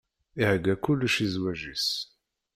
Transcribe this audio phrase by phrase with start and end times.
[0.39, 1.87] Ihegga kullec i zzwaǧ-is.